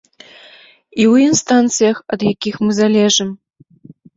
І 0.19 1.03
ў 1.11 1.27
інстанцыях, 1.27 1.97
ад 2.17 2.27
якіх 2.31 2.55
мы 2.67 2.71
залежым. 2.81 3.29